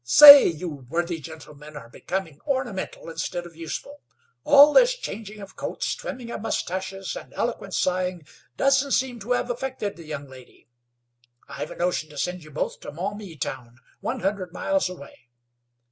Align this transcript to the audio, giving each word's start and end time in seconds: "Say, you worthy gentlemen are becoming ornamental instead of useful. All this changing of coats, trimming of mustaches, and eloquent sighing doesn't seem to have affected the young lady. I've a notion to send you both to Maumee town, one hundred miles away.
"Say, 0.03 0.47
you 0.47 0.67
worthy 0.89 1.19
gentlemen 1.19 1.77
are 1.77 1.87
becoming 1.87 2.39
ornamental 2.47 3.07
instead 3.07 3.45
of 3.45 3.55
useful. 3.55 4.01
All 4.43 4.73
this 4.73 4.97
changing 4.97 5.41
of 5.41 5.55
coats, 5.55 5.93
trimming 5.93 6.31
of 6.31 6.41
mustaches, 6.41 7.15
and 7.15 7.31
eloquent 7.35 7.75
sighing 7.75 8.25
doesn't 8.57 8.93
seem 8.93 9.19
to 9.19 9.33
have 9.33 9.51
affected 9.51 9.97
the 9.97 10.03
young 10.05 10.27
lady. 10.27 10.67
I've 11.47 11.69
a 11.69 11.75
notion 11.75 12.09
to 12.09 12.17
send 12.17 12.43
you 12.43 12.49
both 12.49 12.79
to 12.79 12.91
Maumee 12.91 13.37
town, 13.37 13.75
one 13.99 14.21
hundred 14.21 14.51
miles 14.53 14.89
away. 14.89 15.29